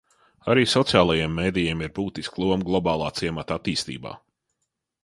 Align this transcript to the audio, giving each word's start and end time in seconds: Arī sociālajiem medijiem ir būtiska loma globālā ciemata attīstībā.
Arī 0.53 0.61
sociālajiem 0.71 1.35
medijiem 1.41 1.85
ir 1.89 1.93
būtiska 2.01 2.43
loma 2.45 2.69
globālā 2.71 3.13
ciemata 3.21 3.61
attīstībā. 3.63 4.17